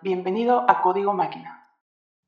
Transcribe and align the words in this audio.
Bienvenido 0.00 0.64
a 0.66 0.80
Código 0.80 1.12
Máquina. 1.12 1.68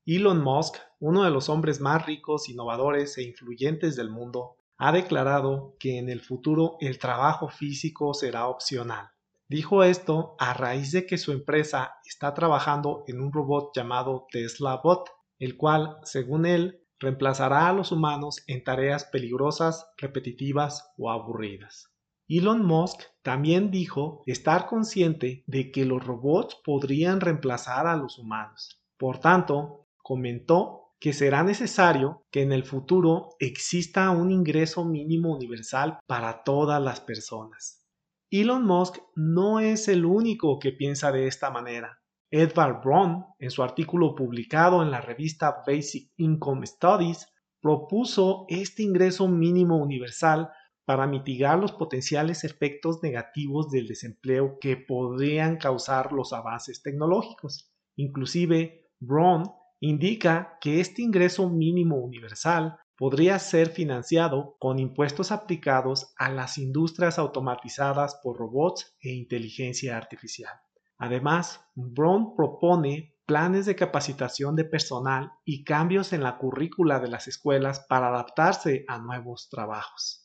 Elon 0.04 0.42
Musk, 0.42 0.76
uno 0.98 1.24
de 1.24 1.30
los 1.30 1.48
hombres 1.48 1.80
más 1.80 2.04
ricos, 2.04 2.50
innovadores 2.50 3.16
e 3.16 3.22
influyentes 3.22 3.96
del 3.96 4.10
mundo, 4.10 4.58
ha 4.76 4.92
declarado 4.92 5.76
que 5.78 5.96
en 5.96 6.10
el 6.10 6.20
futuro 6.20 6.76
el 6.80 6.98
trabajo 6.98 7.48
físico 7.48 8.12
será 8.12 8.48
opcional. 8.48 9.08
Dijo 9.48 9.82
esto 9.82 10.36
a 10.38 10.52
raíz 10.52 10.92
de 10.92 11.06
que 11.06 11.16
su 11.16 11.32
empresa 11.32 11.94
está 12.04 12.34
trabajando 12.34 13.04
en 13.06 13.22
un 13.22 13.32
robot 13.32 13.74
llamado 13.74 14.26
Tesla 14.30 14.78
Bot, 14.84 15.08
el 15.38 15.56
cual, 15.56 15.96
según 16.02 16.44
él, 16.44 16.86
reemplazará 16.98 17.68
a 17.68 17.72
los 17.72 17.92
humanos 17.92 18.44
en 18.46 18.62
tareas 18.62 19.06
peligrosas, 19.06 19.90
repetitivas 19.96 20.92
o 20.98 21.10
aburridas. 21.10 21.89
Elon 22.32 22.64
Musk 22.64 23.00
también 23.22 23.72
dijo 23.72 24.22
estar 24.24 24.66
consciente 24.66 25.42
de 25.48 25.72
que 25.72 25.84
los 25.84 26.06
robots 26.06 26.56
podrían 26.64 27.20
reemplazar 27.20 27.88
a 27.88 27.96
los 27.96 28.20
humanos. 28.20 28.80
Por 28.96 29.18
tanto, 29.18 29.88
comentó 29.96 30.92
que 31.00 31.12
será 31.12 31.42
necesario 31.42 32.24
que 32.30 32.42
en 32.42 32.52
el 32.52 32.62
futuro 32.62 33.30
exista 33.40 34.08
un 34.10 34.30
ingreso 34.30 34.84
mínimo 34.84 35.34
universal 35.34 35.98
para 36.06 36.44
todas 36.44 36.80
las 36.80 37.00
personas. 37.00 37.84
Elon 38.30 38.64
Musk 38.64 38.98
no 39.16 39.58
es 39.58 39.88
el 39.88 40.04
único 40.04 40.60
que 40.60 40.70
piensa 40.70 41.10
de 41.10 41.26
esta 41.26 41.50
manera. 41.50 41.98
Edward 42.30 42.80
Brown, 42.80 43.24
en 43.40 43.50
su 43.50 43.64
artículo 43.64 44.14
publicado 44.14 44.84
en 44.84 44.92
la 44.92 45.00
revista 45.00 45.64
Basic 45.66 46.12
Income 46.18 46.64
Studies, 46.64 47.26
propuso 47.60 48.44
este 48.48 48.84
ingreso 48.84 49.26
mínimo 49.26 49.78
universal 49.78 50.48
para 50.90 51.06
mitigar 51.06 51.56
los 51.56 51.70
potenciales 51.70 52.42
efectos 52.42 53.00
negativos 53.00 53.70
del 53.70 53.86
desempleo 53.86 54.58
que 54.60 54.76
podrían 54.76 55.56
causar 55.56 56.10
los 56.10 56.32
avances 56.32 56.82
tecnológicos. 56.82 57.72
Inclusive, 57.94 58.90
Brown 58.98 59.44
indica 59.78 60.58
que 60.60 60.80
este 60.80 61.02
ingreso 61.02 61.48
mínimo 61.48 61.94
universal 61.98 62.76
podría 62.96 63.38
ser 63.38 63.68
financiado 63.68 64.56
con 64.58 64.80
impuestos 64.80 65.30
aplicados 65.30 66.12
a 66.18 66.28
las 66.28 66.58
industrias 66.58 67.20
automatizadas 67.20 68.18
por 68.20 68.36
robots 68.36 68.96
e 69.00 69.10
inteligencia 69.10 69.96
artificial. 69.96 70.54
Además, 70.98 71.64
Brown 71.76 72.34
propone 72.34 73.14
planes 73.26 73.64
de 73.64 73.76
capacitación 73.76 74.56
de 74.56 74.64
personal 74.64 75.30
y 75.44 75.62
cambios 75.62 76.12
en 76.12 76.24
la 76.24 76.36
currícula 76.36 76.98
de 76.98 77.10
las 77.10 77.28
escuelas 77.28 77.86
para 77.88 78.08
adaptarse 78.08 78.84
a 78.88 78.98
nuevos 78.98 79.48
trabajos. 79.48 80.19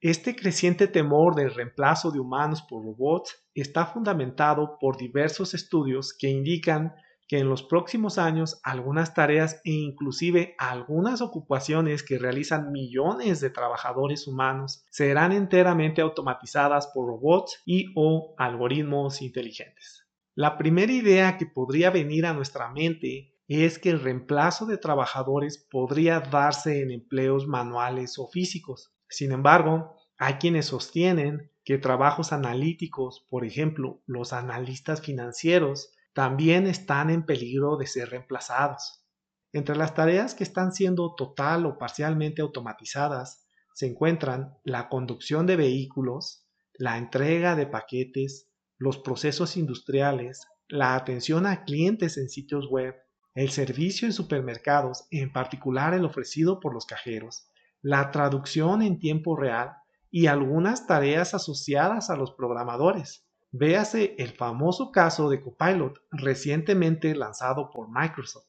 Este 0.00 0.36
creciente 0.36 0.86
temor 0.86 1.34
del 1.34 1.52
reemplazo 1.52 2.12
de 2.12 2.20
humanos 2.20 2.62
por 2.62 2.84
robots 2.84 3.36
está 3.52 3.84
fundamentado 3.86 4.78
por 4.78 4.96
diversos 4.96 5.54
estudios 5.54 6.16
que 6.16 6.28
indican 6.28 6.94
que 7.26 7.40
en 7.40 7.48
los 7.48 7.64
próximos 7.64 8.16
años 8.16 8.60
algunas 8.62 9.12
tareas 9.12 9.60
e 9.64 9.72
inclusive 9.72 10.54
algunas 10.56 11.20
ocupaciones 11.20 12.04
que 12.04 12.16
realizan 12.16 12.70
millones 12.70 13.40
de 13.40 13.50
trabajadores 13.50 14.28
humanos 14.28 14.84
serán 14.88 15.32
enteramente 15.32 16.00
automatizadas 16.00 16.86
por 16.94 17.08
robots 17.08 17.60
y 17.66 17.92
o 17.96 18.36
algoritmos 18.38 19.20
inteligentes. 19.20 20.06
La 20.36 20.56
primera 20.56 20.92
idea 20.92 21.36
que 21.38 21.46
podría 21.46 21.90
venir 21.90 22.24
a 22.24 22.34
nuestra 22.34 22.70
mente 22.70 23.34
es 23.48 23.80
que 23.80 23.90
el 23.90 24.00
reemplazo 24.00 24.64
de 24.64 24.78
trabajadores 24.78 25.66
podría 25.68 26.20
darse 26.20 26.82
en 26.82 26.92
empleos 26.92 27.48
manuales 27.48 28.16
o 28.20 28.28
físicos, 28.28 28.94
sin 29.08 29.32
embargo, 29.32 29.96
hay 30.18 30.34
quienes 30.34 30.66
sostienen 30.66 31.50
que 31.64 31.78
trabajos 31.78 32.32
analíticos, 32.32 33.26
por 33.30 33.44
ejemplo, 33.44 34.02
los 34.06 34.32
analistas 34.32 35.00
financieros, 35.00 35.92
también 36.12 36.66
están 36.66 37.10
en 37.10 37.24
peligro 37.24 37.76
de 37.76 37.86
ser 37.86 38.10
reemplazados. 38.10 39.04
Entre 39.52 39.76
las 39.76 39.94
tareas 39.94 40.34
que 40.34 40.44
están 40.44 40.72
siendo 40.72 41.14
total 41.14 41.66
o 41.66 41.78
parcialmente 41.78 42.42
automatizadas 42.42 43.46
se 43.74 43.86
encuentran 43.86 44.54
la 44.64 44.88
conducción 44.88 45.46
de 45.46 45.56
vehículos, 45.56 46.46
la 46.74 46.98
entrega 46.98 47.54
de 47.54 47.66
paquetes, 47.66 48.50
los 48.78 48.98
procesos 48.98 49.56
industriales, 49.56 50.46
la 50.68 50.94
atención 50.94 51.46
a 51.46 51.64
clientes 51.64 52.18
en 52.18 52.28
sitios 52.28 52.68
web, 52.68 52.94
el 53.34 53.50
servicio 53.50 54.06
en 54.06 54.12
supermercados, 54.12 55.06
en 55.10 55.32
particular 55.32 55.94
el 55.94 56.04
ofrecido 56.04 56.60
por 56.60 56.74
los 56.74 56.86
cajeros, 56.86 57.48
la 57.82 58.10
traducción 58.10 58.82
en 58.82 58.98
tiempo 58.98 59.36
real 59.36 59.72
y 60.10 60.26
algunas 60.26 60.86
tareas 60.86 61.34
asociadas 61.34 62.10
a 62.10 62.16
los 62.16 62.32
programadores. 62.32 63.26
Véase 63.50 64.14
el 64.18 64.32
famoso 64.32 64.90
caso 64.90 65.30
de 65.30 65.40
Copilot 65.40 65.98
recientemente 66.10 67.14
lanzado 67.14 67.70
por 67.70 67.88
Microsoft. 67.90 68.46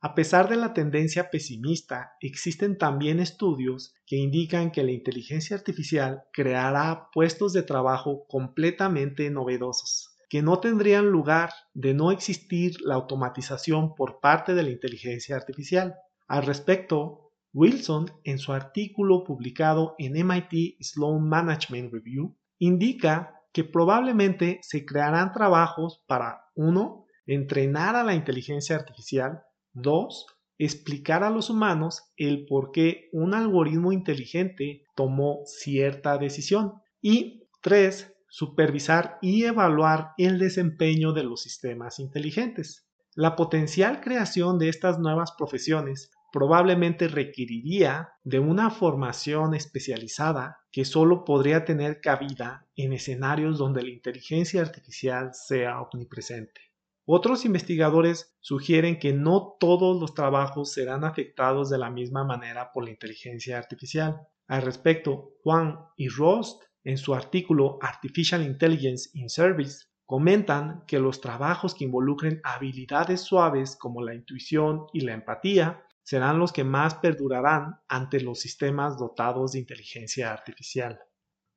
A 0.00 0.14
pesar 0.14 0.48
de 0.48 0.56
la 0.56 0.74
tendencia 0.74 1.30
pesimista, 1.30 2.12
existen 2.20 2.76
también 2.76 3.18
estudios 3.18 3.94
que 4.06 4.16
indican 4.16 4.70
que 4.70 4.84
la 4.84 4.92
inteligencia 4.92 5.56
artificial 5.56 6.24
creará 6.32 7.08
puestos 7.12 7.54
de 7.54 7.62
trabajo 7.62 8.26
completamente 8.28 9.30
novedosos, 9.30 10.16
que 10.28 10.42
no 10.42 10.60
tendrían 10.60 11.06
lugar 11.06 11.50
de 11.72 11.94
no 11.94 12.12
existir 12.12 12.76
la 12.82 12.94
automatización 12.94 13.94
por 13.94 14.20
parte 14.20 14.54
de 14.54 14.64
la 14.64 14.70
inteligencia 14.70 15.34
artificial. 15.34 15.96
Al 16.28 16.44
respecto, 16.44 17.25
Wilson, 17.56 18.10
en 18.24 18.38
su 18.38 18.52
artículo 18.52 19.24
publicado 19.24 19.94
en 19.96 20.12
MIT 20.12 20.76
Sloan 20.78 21.26
Management 21.26 21.90
Review, 21.90 22.36
indica 22.58 23.40
que 23.50 23.64
probablemente 23.64 24.60
se 24.60 24.84
crearán 24.84 25.32
trabajos 25.32 26.04
para 26.06 26.42
1. 26.54 27.06
entrenar 27.24 27.96
a 27.96 28.04
la 28.04 28.14
inteligencia 28.14 28.76
artificial, 28.76 29.42
2. 29.72 30.26
explicar 30.58 31.24
a 31.24 31.30
los 31.30 31.48
humanos 31.48 32.12
el 32.18 32.44
por 32.44 32.72
qué 32.72 33.08
un 33.12 33.32
algoritmo 33.32 33.90
inteligente 33.90 34.84
tomó 34.94 35.40
cierta 35.46 36.18
decisión 36.18 36.74
y 37.00 37.48
3. 37.62 38.18
supervisar 38.28 39.16
y 39.22 39.44
evaluar 39.44 40.10
el 40.18 40.38
desempeño 40.38 41.14
de 41.14 41.24
los 41.24 41.40
sistemas 41.40 42.00
inteligentes. 42.00 42.86
La 43.14 43.34
potencial 43.34 44.02
creación 44.02 44.58
de 44.58 44.68
estas 44.68 44.98
nuevas 44.98 45.32
profesiones 45.38 46.10
probablemente 46.32 47.08
requeriría 47.08 48.10
de 48.24 48.38
una 48.38 48.70
formación 48.70 49.54
especializada 49.54 50.58
que 50.72 50.84
solo 50.84 51.24
podría 51.24 51.64
tener 51.64 52.00
cabida 52.00 52.66
en 52.76 52.92
escenarios 52.92 53.58
donde 53.58 53.82
la 53.82 53.90
inteligencia 53.90 54.60
artificial 54.60 55.30
sea 55.32 55.80
omnipresente. 55.80 56.60
Otros 57.08 57.44
investigadores 57.44 58.36
sugieren 58.40 58.98
que 58.98 59.12
no 59.12 59.56
todos 59.60 60.00
los 60.00 60.12
trabajos 60.12 60.72
serán 60.72 61.04
afectados 61.04 61.70
de 61.70 61.78
la 61.78 61.88
misma 61.88 62.24
manera 62.24 62.72
por 62.72 62.84
la 62.84 62.90
inteligencia 62.90 63.58
artificial. 63.58 64.20
Al 64.48 64.62
respecto, 64.62 65.36
Juan 65.44 65.78
y 65.96 66.08
Rost, 66.08 66.62
en 66.82 66.98
su 66.98 67.14
artículo 67.14 67.78
Artificial 67.80 68.42
Intelligence 68.42 69.10
in 69.14 69.28
Service, 69.28 69.86
comentan 70.04 70.84
que 70.86 70.98
los 70.98 71.20
trabajos 71.20 71.74
que 71.74 71.84
involucren 71.84 72.40
habilidades 72.44 73.20
suaves 73.20 73.76
como 73.76 74.02
la 74.02 74.14
intuición 74.14 74.86
y 74.92 75.00
la 75.00 75.14
empatía 75.14 75.85
serán 76.06 76.38
los 76.38 76.52
que 76.52 76.62
más 76.62 76.94
perdurarán 76.94 77.80
ante 77.88 78.20
los 78.20 78.38
sistemas 78.38 78.96
dotados 78.96 79.52
de 79.52 79.58
inteligencia 79.58 80.32
artificial. 80.32 81.00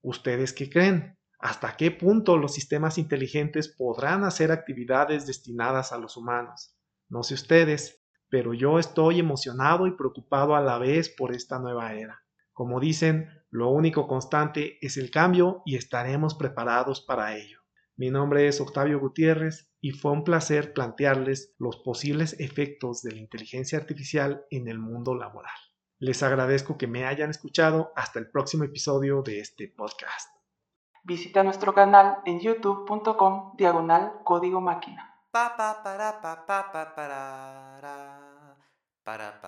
¿Ustedes 0.02 0.54
qué 0.54 0.72
creen? 0.72 1.20
¿Hasta 1.40 1.78
qué 1.78 1.92
punto 1.92 2.36
los 2.36 2.56
sistemas 2.56 2.98
inteligentes 2.98 3.68
podrán 3.68 4.24
hacer 4.24 4.52
actividades 4.52 5.28
destinadas 5.28 5.94
a 5.94 6.00
los 6.00 6.18
humanos? 6.18 6.76
No 7.10 7.22
sé 7.22 7.36
ustedes, 7.36 8.04
pero 8.28 8.56
yo 8.56 8.80
estoy 8.80 9.20
emocionado 9.20 9.86
y 9.86 9.96
preocupado 9.96 10.56
a 10.56 10.62
la 10.62 10.80
vez 10.80 11.10
por 11.10 11.36
esta 11.36 11.60
nueva 11.60 11.94
era. 11.94 12.20
Como 12.52 12.80
dicen, 12.80 13.30
lo 13.52 13.70
único 13.70 14.08
constante 14.08 14.80
es 14.82 14.98
el 14.98 15.12
cambio 15.12 15.62
y 15.64 15.76
estaremos 15.76 16.34
preparados 16.34 17.02
para 17.02 17.38
ello. 17.38 17.59
Mi 18.00 18.10
nombre 18.12 18.48
es 18.48 18.62
Octavio 18.62 18.98
Gutiérrez 18.98 19.70
y 19.82 19.92
fue 19.92 20.14
un 20.14 20.24
placer 20.24 20.72
plantearles 20.72 21.54
los 21.60 21.76
posibles 21.76 22.40
efectos 22.40 23.02
de 23.02 23.12
la 23.12 23.18
inteligencia 23.20 23.78
artificial 23.78 24.46
en 24.52 24.70
el 24.70 24.80
mundo 24.80 25.16
laboral. 25.16 25.52
Les 25.98 26.24
agradezco 26.24 26.78
que 26.78 26.88
me 26.88 27.06
hayan 27.06 27.30
escuchado 27.30 27.92
hasta 27.98 28.20
el 28.20 28.32
próximo 28.32 28.64
episodio 28.64 29.22
de 29.22 29.42
este 29.42 29.68
podcast. 29.68 30.30
Visita 31.04 31.44
nuestro 31.44 31.74
canal 31.74 32.20
en 32.26 32.40
youtube.com 32.40 33.58
diagonal 33.58 34.14
código 34.24 34.62
máquina. 34.62 35.14
para 39.04 39.42